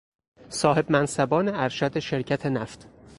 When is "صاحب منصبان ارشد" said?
0.49-1.99